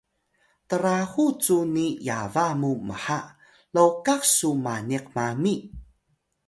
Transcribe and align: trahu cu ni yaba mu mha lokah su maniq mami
trahu 0.69 1.25
cu 1.43 1.57
ni 1.73 1.85
yaba 2.07 2.45
mu 2.61 2.71
mha 2.87 3.19
lokah 3.75 4.23
su 4.35 4.49
maniq 4.63 5.05
mami 5.15 5.53